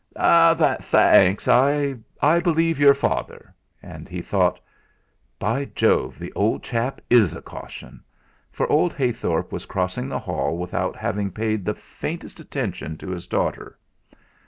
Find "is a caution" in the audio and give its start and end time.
7.07-8.01